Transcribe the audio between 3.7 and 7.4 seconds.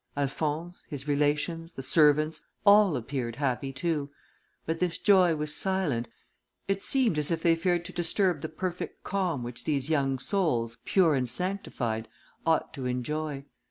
too; but this joy was silent, it seemed as